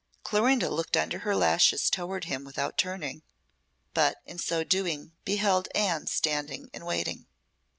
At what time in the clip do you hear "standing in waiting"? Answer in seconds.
6.07-7.27